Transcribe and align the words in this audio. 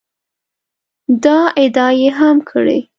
دا 1.23 1.39
ادعا 1.63 1.89
یې 2.01 2.09
هم 2.19 2.37
کړې 2.49 2.77